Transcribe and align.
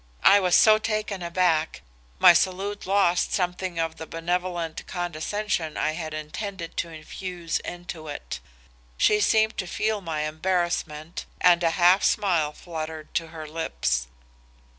I 0.23 0.39
was 0.39 0.55
so 0.55 0.79
taken 0.79 1.21
aback, 1.21 1.83
my 2.17 2.33
salute 2.33 2.87
lost 2.87 3.33
something 3.33 3.77
of 3.77 3.97
the 3.97 4.07
benevolent 4.07 4.87
condescension 4.87 5.77
I 5.77 5.91
had 5.91 6.11
intended 6.11 6.75
to 6.77 6.89
infuse 6.89 7.59
into 7.59 8.07
it. 8.07 8.39
She 8.97 9.19
seemed 9.19 9.57
to 9.59 9.67
feel 9.67 10.01
my 10.01 10.21
embarassment 10.21 11.27
and 11.39 11.61
a 11.61 11.69
half 11.77 12.01
smile 12.03 12.51
fluttered 12.51 13.13
to 13.13 13.27
her 13.27 13.47
lips. 13.47 14.07